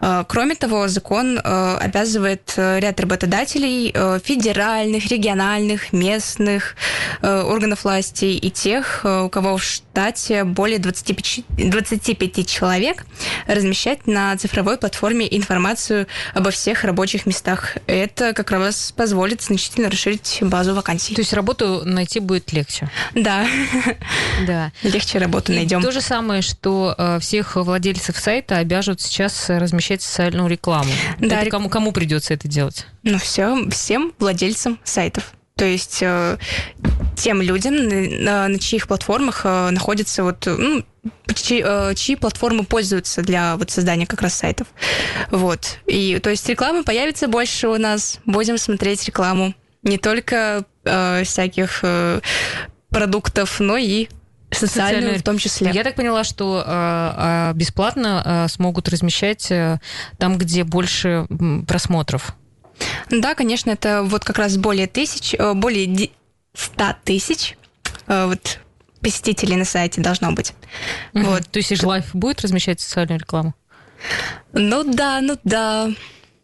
Э, 0.00 0.24
кроме 0.28 0.54
того, 0.54 0.88
закон 0.88 1.38
э, 1.38 1.76
обязывает 1.80 2.52
э, 2.56 2.80
ряд 2.80 3.00
работодателей 3.00 3.92
федеральных, 4.22 5.06
региональных, 5.06 5.92
местных 5.92 6.76
органов 7.22 7.84
власти 7.84 8.26
и 8.26 8.50
тех, 8.50 9.04
у 9.04 9.28
кого 9.28 9.56
в 9.56 9.62
штате 9.62 10.44
более 10.44 10.78
25, 10.78 11.40
25 11.48 12.48
человек 12.48 13.04
размещать 13.46 14.06
на 14.06 14.36
цифровой 14.36 14.76
платформе 14.76 15.26
информацию 15.36 16.06
обо 16.34 16.50
всех 16.50 16.84
рабочих 16.84 17.26
местах. 17.26 17.76
Это 17.86 18.32
как 18.32 18.50
раз 18.50 18.92
позволит 18.92 19.42
значительно 19.42 19.90
расширить 19.90 20.38
базу 20.42 20.74
вакансий. 20.74 21.14
То 21.14 21.22
есть 21.22 21.32
работу 21.32 21.82
найти 21.84 22.20
будет 22.20 22.52
легче? 22.52 22.90
Да. 23.14 23.46
Да. 24.46 24.72
Легче 24.82 25.18
работу 25.18 25.52
найдем. 25.52 25.82
То 25.82 25.90
же 25.90 26.00
самое, 26.00 26.42
что 26.42 26.94
э, 26.96 27.18
всех 27.20 27.56
владельцев 27.56 28.16
сайта 28.18 28.58
обяжут 28.58 29.00
сейчас 29.00 29.48
размещать 29.48 30.02
социальную 30.02 30.48
рекламу. 30.48 30.90
Да. 31.18 31.40
Это 31.40 31.50
кому, 31.50 31.68
кому 31.68 31.92
придется 31.92 32.34
это 32.34 32.48
делать? 32.48 32.86
Ну, 33.02 33.18
все, 33.18 33.68
всем 33.70 34.12
владельцам 34.18 34.78
сайтов. 34.84 35.32
То 35.58 35.64
есть 35.64 35.98
э, 36.02 36.38
тем 37.16 37.42
людям, 37.42 37.74
на, 37.74 38.46
на 38.46 38.58
чьих 38.60 38.86
платформах 38.86 39.40
э, 39.42 39.70
находятся 39.70 40.22
вот, 40.22 40.46
ну, 40.46 40.84
чьи, 41.34 41.62
э, 41.64 41.94
чьи 41.96 42.14
платформы 42.14 42.62
пользуются 42.64 43.22
для 43.22 43.56
вот 43.56 43.70
создания 43.72 44.06
как 44.06 44.22
раз 44.22 44.34
сайтов. 44.34 44.68
Вот. 45.32 45.78
И 45.86 46.20
то 46.20 46.30
есть 46.30 46.48
рекламы 46.48 46.84
появится 46.84 47.26
больше 47.26 47.66
у 47.66 47.76
нас. 47.76 48.20
Будем 48.24 48.56
смотреть 48.56 49.04
рекламу. 49.06 49.52
Не 49.82 49.98
только 49.98 50.64
э, 50.84 51.24
всяких 51.24 51.80
э, 51.82 52.20
продуктов, 52.90 53.60
но 53.60 53.76
и 53.76 54.08
социальную, 54.50 54.68
социальную 54.68 55.18
в 55.18 55.22
том 55.22 55.38
числе. 55.38 55.70
Я 55.72 55.84
так 55.84 55.94
поняла, 55.94 56.24
что 56.24 56.64
э, 56.66 57.52
бесплатно 57.54 58.22
э, 58.24 58.48
смогут 58.48 58.88
размещать 58.88 59.50
э, 59.50 59.78
там, 60.18 60.38
где 60.38 60.64
больше 60.64 61.26
просмотров. 61.66 62.34
Да, 63.10 63.34
конечно, 63.34 63.70
это 63.70 64.02
вот 64.02 64.24
как 64.24 64.38
раз 64.38 64.56
более 64.56 64.86
тысяч, 64.86 65.34
э, 65.34 65.54
более 65.54 66.10
100 66.54 66.84
тысяч 67.04 67.56
э, 68.06 68.26
вот 68.26 68.60
посетителей 69.00 69.56
на 69.56 69.64
сайте 69.64 70.00
должно 70.00 70.32
быть. 70.32 70.54
Угу. 71.14 71.24
Вот. 71.24 71.48
То 71.48 71.58
есть 71.58 71.72
Ижлайф 71.72 72.14
будет 72.14 72.40
размещать 72.40 72.80
социальную 72.80 73.20
рекламу? 73.20 73.54
Ну 74.52 74.84
да, 74.84 75.20
ну 75.20 75.36
да. 75.44 75.90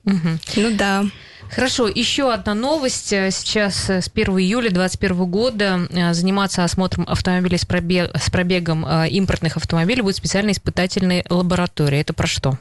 Угу. 0.05 0.29
Ну 0.57 0.77
да. 0.77 1.05
Хорошо, 1.51 1.89
еще 1.89 2.33
одна 2.33 2.55
новость. 2.55 3.09
Сейчас 3.09 3.89
с 3.89 4.11
1 4.13 4.39
июля 4.39 4.71
2021 4.71 5.25
года 5.27 5.89
э, 5.91 6.13
заниматься 6.15 6.65
осмотром 6.65 7.05
автомобилей 7.09 7.59
с, 7.59 7.65
пробег, 7.65 8.11
с 8.17 8.29
пробегом 8.31 8.87
импортных 8.87 9.57
автомобилей 9.57 10.03
будет 10.03 10.17
специальная 10.17 10.53
испытательная 10.53 11.25
лаборатория. 11.29 12.01
Это 12.01 12.13
про 12.13 12.27
что? 12.27 12.59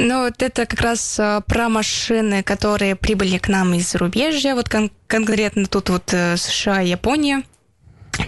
Ну, 0.00 0.22
вот 0.22 0.42
это 0.42 0.64
как 0.64 0.80
раз 0.80 1.18
э, 1.18 1.40
про 1.44 1.68
машины, 1.68 2.44
которые 2.44 2.94
прибыли 2.94 3.36
к 3.38 3.48
нам 3.48 3.74
из 3.74 3.90
зарубежья, 3.90 4.54
вот 4.54 4.68
кон- 4.68 4.92
конкретно 5.08 5.66
тут 5.66 5.90
вот 5.90 6.14
э, 6.14 6.36
США 6.36 6.80
Япония. 6.82 7.42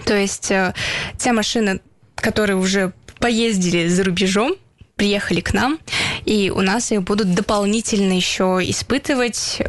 То 0.04 0.16
есть 0.16 0.50
э, 0.50 0.74
те 1.16 1.32
машины, 1.32 1.80
которые 2.16 2.56
уже 2.56 2.92
поездили 3.20 3.86
за 3.86 4.02
рубежом, 4.02 4.56
приехали 4.96 5.40
к 5.40 5.54
нам, 5.54 5.78
и 6.24 6.50
у 6.50 6.60
нас 6.60 6.92
их 6.92 7.02
будут 7.02 7.34
дополнительно 7.34 8.12
еще 8.12 8.60
испытывать. 8.62 9.60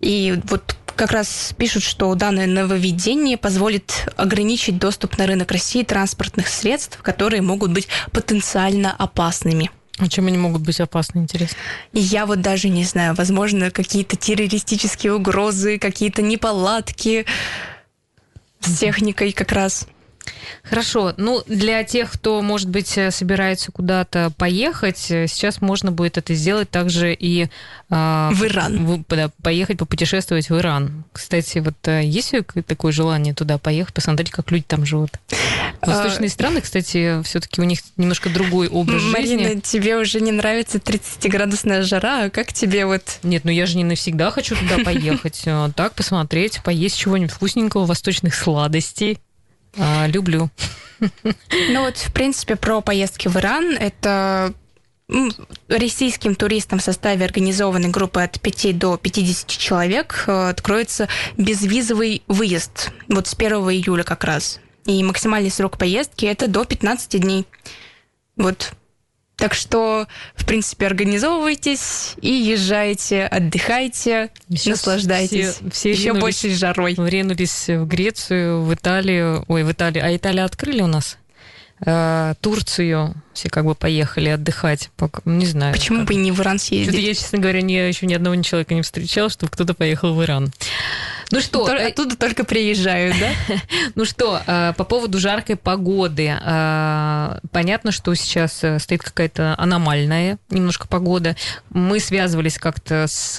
И 0.00 0.40
вот 0.44 0.76
как 0.94 1.12
раз 1.12 1.54
пишут, 1.56 1.82
что 1.82 2.14
данное 2.14 2.46
нововведение 2.46 3.38
позволит 3.38 4.08
ограничить 4.16 4.78
доступ 4.78 5.16
на 5.16 5.26
рынок 5.26 5.50
России 5.50 5.82
транспортных 5.82 6.48
средств, 6.48 6.98
которые 7.02 7.40
могут 7.40 7.72
быть 7.72 7.88
потенциально 8.10 8.92
опасными. 8.92 9.70
А 9.98 10.08
чем 10.08 10.26
они 10.26 10.38
могут 10.38 10.62
быть 10.62 10.80
опасны, 10.80 11.20
интересно? 11.20 11.56
Я 11.92 12.26
вот 12.26 12.40
даже 12.40 12.68
не 12.68 12.84
знаю. 12.84 13.14
Возможно, 13.14 13.70
какие-то 13.70 14.16
террористические 14.16 15.14
угрозы, 15.14 15.78
какие-то 15.78 16.22
неполадки 16.22 17.26
с 18.60 18.78
техникой 18.78 19.32
как 19.32 19.52
раз. 19.52 19.86
Хорошо. 20.62 21.14
Ну, 21.16 21.42
для 21.46 21.82
тех, 21.84 22.10
кто, 22.10 22.40
может 22.40 22.68
быть, 22.68 22.96
э, 22.96 23.10
собирается 23.10 23.72
куда-то 23.72 24.32
поехать, 24.36 25.10
э, 25.10 25.26
сейчас 25.26 25.60
можно 25.60 25.90
будет 25.90 26.18
это 26.18 26.34
сделать 26.34 26.70
также 26.70 27.12
и... 27.12 27.48
Э, 27.90 28.30
в 28.32 28.44
Иран. 28.44 28.86
В, 28.86 29.04
да, 29.08 29.30
поехать, 29.42 29.78
попутешествовать 29.78 30.50
в 30.50 30.56
Иран. 30.56 31.04
Кстати, 31.12 31.58
вот 31.58 31.76
э, 31.88 32.02
есть 32.04 32.32
ли 32.32 32.42
такое 32.66 32.92
желание 32.92 33.34
туда 33.34 33.58
поехать, 33.58 33.94
посмотреть, 33.94 34.30
как 34.30 34.50
люди 34.50 34.64
там 34.66 34.86
живут? 34.86 35.10
Восточные 35.80 36.28
а... 36.28 36.30
страны, 36.30 36.60
кстати, 36.60 37.22
все-таки 37.24 37.60
у 37.60 37.64
них 37.64 37.80
немножко 37.96 38.30
другой 38.30 38.68
образ 38.68 39.02
Марина, 39.02 39.20
жизни. 39.20 39.42
Марина, 39.42 39.60
тебе 39.60 39.96
уже 39.96 40.20
не 40.20 40.32
нравится 40.32 40.78
30-градусная 40.78 41.82
жара, 41.82 42.24
а 42.24 42.30
как 42.30 42.52
тебе 42.52 42.86
вот... 42.86 43.02
Нет, 43.24 43.44
ну 43.44 43.50
я 43.50 43.66
же 43.66 43.76
не 43.76 43.84
навсегда 43.84 44.30
хочу 44.30 44.54
туда 44.56 44.78
поехать. 44.84 45.44
Так, 45.74 45.94
посмотреть, 45.94 46.60
поесть 46.62 46.98
чего-нибудь 46.98 47.32
вкусненького, 47.32 47.86
восточных 47.86 48.34
сладостей. 48.34 49.18
А, 49.78 50.06
люблю. 50.06 50.50
Ну 51.70 51.82
вот, 51.82 51.96
в 51.96 52.12
принципе, 52.12 52.56
про 52.56 52.80
поездки 52.80 53.28
в 53.28 53.36
Иран. 53.36 53.76
Это 53.76 54.54
российским 55.68 56.34
туристам 56.34 56.78
в 56.78 56.82
составе 56.82 57.24
организованной 57.24 57.90
группы 57.90 58.22
от 58.22 58.40
5 58.40 58.78
до 58.78 58.96
50 58.96 59.46
человек 59.48 60.24
э, 60.26 60.48
откроется 60.50 61.08
безвизовый 61.36 62.22
выезд. 62.28 62.92
Вот 63.08 63.26
с 63.26 63.34
1 63.34 63.52
июля 63.52 64.04
как 64.04 64.24
раз. 64.24 64.60
И 64.86 65.02
максимальный 65.02 65.50
срок 65.50 65.76
поездки 65.76 66.24
это 66.24 66.48
до 66.48 66.64
15 66.64 67.20
дней. 67.20 67.46
Вот 68.36 68.72
так 69.42 69.54
что, 69.54 70.06
в 70.36 70.46
принципе, 70.46 70.86
организовывайтесь 70.86 72.14
и 72.20 72.30
езжайте, 72.30 73.24
отдыхайте, 73.24 74.30
Сейчас 74.48 74.86
наслаждайтесь. 74.86 75.54
Все, 75.56 75.70
все 75.70 75.90
еще 75.90 76.12
больше 76.12 76.54
жарой. 76.54 76.94
Ренулись 76.96 77.66
в 77.66 77.84
Грецию, 77.84 78.62
в 78.62 78.72
Италию. 78.72 79.44
Ой, 79.48 79.64
в 79.64 79.72
Италию. 79.72 80.04
А 80.04 80.14
Италию 80.14 80.44
открыли 80.44 80.82
у 80.82 80.86
нас? 80.86 81.18
Э, 81.84 82.34
Турцию 82.40 83.16
все 83.32 83.50
как 83.50 83.64
бы 83.64 83.74
поехали 83.74 84.28
отдыхать. 84.28 84.90
Не 85.24 85.46
знаю. 85.46 85.74
Почему 85.74 85.98
как. 85.98 86.06
бы 86.06 86.14
не 86.14 86.30
в 86.30 86.40
Иран 86.40 86.60
съездить? 86.60 87.02
Я, 87.02 87.12
честно 87.12 87.38
говоря, 87.38 87.62
не, 87.62 87.88
еще 87.88 88.06
ни 88.06 88.14
одного 88.14 88.40
человека 88.42 88.74
не 88.74 88.82
встречал, 88.82 89.28
чтобы 89.28 89.50
кто-то 89.50 89.74
поехал 89.74 90.14
в 90.14 90.22
Иран. 90.22 90.52
Ну 91.32 91.40
что, 91.40 91.64
Тор- 91.64 91.78
э, 91.78 91.88
оттуда 91.88 92.14
только 92.14 92.44
приезжают, 92.44 93.16
да? 93.18 93.30
Ну 93.94 94.04
что, 94.04 94.40
э, 94.46 94.74
по 94.76 94.84
поводу 94.84 95.18
жаркой 95.18 95.56
погоды. 95.56 96.26
Э, 96.26 97.38
понятно, 97.50 97.90
что 97.90 98.14
сейчас 98.14 98.62
стоит 98.82 99.02
какая-то 99.02 99.54
аномальная 99.58 100.38
немножко 100.50 100.86
погода. 100.86 101.34
Мы 101.70 102.00
связывались 102.00 102.58
как-то 102.58 103.06
с, 103.08 103.36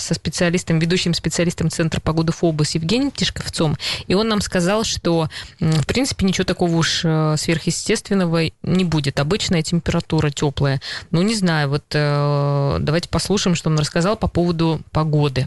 со 0.00 0.14
специалистом, 0.14 0.78
ведущим 0.78 1.12
специалистом 1.12 1.68
Центра 1.70 2.00
погоды 2.00 2.32
ФОБа 2.32 2.64
с 2.64 2.74
Евгением 2.76 3.10
Тишковцом, 3.10 3.76
и 4.06 4.14
он 4.14 4.28
нам 4.28 4.40
сказал, 4.40 4.84
что, 4.84 5.28
в 5.60 5.86
принципе, 5.86 6.24
ничего 6.24 6.44
такого 6.44 6.74
уж 6.76 7.00
сверхъестественного 7.00 8.50
не 8.62 8.84
будет. 8.84 9.20
Обычная 9.20 9.62
температура 9.62 10.30
теплая. 10.30 10.80
Ну, 11.10 11.20
не 11.20 11.34
знаю, 11.34 11.68
вот 11.68 11.84
давайте 11.90 13.10
послушаем, 13.10 13.54
что 13.54 13.68
он 13.68 13.78
рассказал 13.78 14.16
по 14.16 14.28
поводу 14.28 14.80
погоды. 14.92 15.46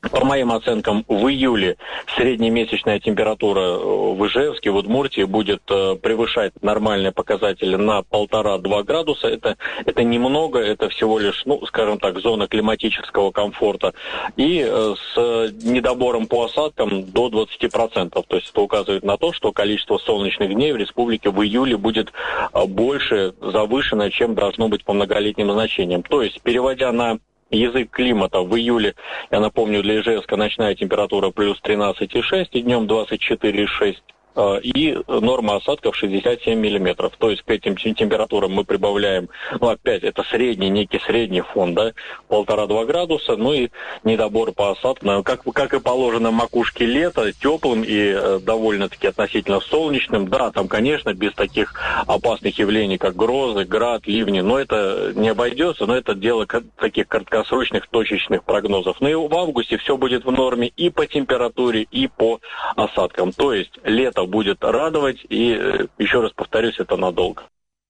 По 0.00 0.24
моим 0.24 0.50
оценкам, 0.50 1.04
в 1.08 1.28
июле 1.28 1.76
среднемесячная 2.16 3.00
температура 3.00 3.60
э, 3.60 3.76
в 3.76 4.26
Ижевске, 4.26 4.70
в 4.70 4.76
Удмуртии 4.76 5.24
будет 5.24 5.60
э, 5.68 5.96
превышать 5.96 6.52
нормальные 6.62 7.12
показатели 7.12 7.76
на 7.76 8.02
полтора-два 8.02 8.82
градуса. 8.82 9.28
Это, 9.28 9.58
это 9.84 10.02
немного, 10.02 10.58
это 10.58 10.88
всего 10.88 11.18
лишь, 11.18 11.42
ну, 11.44 11.64
скажем 11.66 11.98
так, 11.98 12.18
зона 12.18 12.48
климатического 12.48 13.30
комфорта. 13.30 13.92
И 14.36 14.66
э, 14.66 14.94
с 15.14 15.52
недобором 15.62 16.26
по 16.28 16.44
осадкам 16.44 17.04
до 17.04 17.28
20%. 17.28 18.24
То 18.26 18.36
есть 18.36 18.50
это 18.50 18.60
указывает 18.62 19.04
на 19.04 19.18
то, 19.18 19.34
что 19.34 19.52
количество 19.52 19.98
солнечных 19.98 20.54
дней 20.54 20.72
в 20.72 20.76
республике 20.76 21.28
в 21.28 21.42
июле 21.42 21.76
будет 21.76 22.10
больше 22.54 23.34
завышено, 23.40 24.10
чем 24.10 24.34
должно 24.34 24.68
быть 24.68 24.82
по 24.84 24.94
многолетним 24.94 25.52
значениям. 25.52 26.02
То 26.02 26.22
есть, 26.22 26.40
переводя 26.40 26.90
на 26.90 27.18
язык 27.50 27.90
климата 27.90 28.40
в 28.40 28.56
июле, 28.56 28.94
я 29.30 29.40
напомню, 29.40 29.82
для 29.82 30.00
Ижевска 30.00 30.36
ночная 30.36 30.74
температура 30.74 31.30
плюс 31.30 31.60
13,6 31.62 32.48
и 32.52 32.62
днем 32.62 32.84
24,6 32.84 33.96
Э, 33.96 34.19
и 34.36 34.98
норма 35.08 35.56
осадков 35.56 35.96
67 35.96 36.58
миллиметров. 36.58 37.12
То 37.18 37.30
есть 37.30 37.42
к 37.42 37.50
этим 37.50 37.76
температурам 37.76 38.52
мы 38.52 38.64
прибавляем, 38.64 39.28
ну 39.60 39.68
опять, 39.68 40.02
это 40.02 40.22
средний, 40.24 40.70
некий 40.70 41.00
средний 41.00 41.40
фон, 41.40 41.74
да, 41.74 41.92
полтора-два 42.28 42.84
градуса, 42.84 43.36
ну 43.36 43.52
и 43.52 43.70
недобор 44.04 44.52
по 44.52 44.70
осадкам, 44.70 45.22
как, 45.22 45.42
как 45.52 45.74
и 45.74 45.80
положено 45.80 46.30
макушке 46.30 46.86
лета, 46.86 47.32
теплым 47.32 47.82
и 47.82 48.12
э, 48.14 48.40
довольно-таки 48.42 49.08
относительно 49.08 49.60
солнечным. 49.60 50.28
Да, 50.28 50.50
там, 50.50 50.68
конечно, 50.68 51.12
без 51.14 51.32
таких 51.34 51.74
опасных 52.06 52.58
явлений, 52.58 52.98
как 52.98 53.16
грозы, 53.16 53.64
град, 53.64 54.06
ливни, 54.06 54.40
но 54.40 54.58
это 54.58 55.12
не 55.14 55.28
обойдется, 55.28 55.86
но 55.86 55.96
это 55.96 56.14
дело 56.14 56.46
таких 56.46 57.08
краткосрочных 57.08 57.88
точечных 57.88 58.44
прогнозов. 58.44 58.96
Ну 59.00 59.08
и 59.08 59.14
в 59.14 59.34
августе 59.34 59.76
все 59.78 59.96
будет 59.96 60.24
в 60.24 60.30
норме 60.30 60.68
и 60.68 60.90
по 60.90 61.06
температуре, 61.06 61.86
и 61.90 62.08
по 62.08 62.40
осадкам. 62.76 63.32
То 63.32 63.52
есть 63.52 63.72
лето 63.84 64.19
лето 64.20 64.26
будет 64.26 64.62
радовать, 64.62 65.24
и 65.28 65.52
э, 65.52 65.86
еще 65.98 66.20
раз 66.20 66.32
повторюсь, 66.34 66.78
это 66.78 66.96
надолго. 66.96 67.42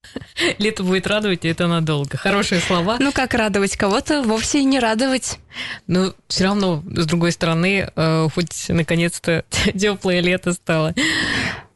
Лето 0.59 0.83
будет 0.83 1.07
радовать, 1.07 1.45
и 1.45 1.49
это 1.49 1.67
надолго. 1.67 2.17
Хорошие 2.17 2.61
слова. 2.61 2.97
Ну, 3.01 3.13
как 3.13 3.35
радовать 3.35 3.77
кого-то, 3.77 4.23
вовсе 4.23 4.65
не 4.65 4.79
радовать. 4.79 5.39
Ну, 5.87 6.15
все 6.29 6.45
равно, 6.45 6.83
с 6.87 7.07
другой 7.07 7.33
стороны, 7.33 7.91
э, 7.95 8.29
хоть 8.35 8.69
наконец-то 8.69 9.45
теплое 9.79 10.21
лето 10.21 10.53
стало. 10.53 10.95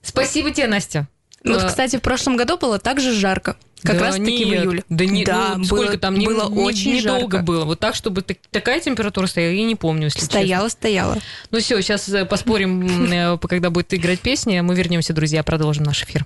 Спасибо 0.03 0.51
тебе, 0.51 0.67
Настя. 0.69 1.07
Ну, 1.43 1.55
вот, 1.55 1.65
А, 1.65 1.69
кстати, 1.69 1.97
в 1.97 2.03
прошлом 2.03 2.37
году 2.37 2.57
было 2.57 2.79
так 2.79 3.01
же 3.01 3.13
жарко. 3.13 3.57
Как 3.85 3.99
да 3.99 4.05
раз 4.07 4.17
таки 4.17 4.45
в 4.45 4.49
нет, 4.49 4.63
июле. 4.65 4.85
Да, 4.89 5.05
не, 5.05 5.25
Да, 5.25 5.55
ну, 5.59 5.65
сколько 5.65 5.89
было- 5.93 5.99
там? 5.99 6.15
Не- 6.19 6.27
было 6.27 6.49
не- 6.49 6.59
очень 6.63 6.95
недолго 6.97 7.37
жарко. 7.39 7.45
было. 7.45 7.65
Вот 7.65 7.81
так, 7.81 7.95
чтобы 7.95 8.23
так- 8.23 8.39
такая 8.51 8.81
температура 8.81 9.27
стояла, 9.27 9.53
я 9.53 9.65
не 9.65 9.77
помню, 9.77 10.05
если 10.05 10.21
честно. 10.21 10.33
Стояла, 10.41 10.69
стояла. 10.69 11.19
Ну 11.51 11.59
все, 11.61 11.81
сейчас 11.83 12.11
поспорим, 12.29 12.83
м, 12.87 13.13
э, 13.13 13.39
когда 13.47 13.71
будет 13.71 13.93
играть 13.95 14.21
песня. 14.21 14.63
Мы 14.63 14.75
вернемся, 14.75 15.13
друзья, 15.13 15.43
продолжим 15.43 15.85
наш 15.85 16.03
эфир. 16.03 16.25